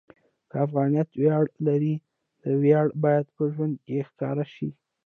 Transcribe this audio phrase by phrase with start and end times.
[0.49, 1.95] که افغانیت ویاړ لري،
[2.43, 4.69] دا ویاړ باید په ژوند کې ښکاره شي.